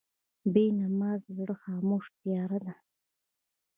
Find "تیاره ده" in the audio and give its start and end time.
2.21-2.73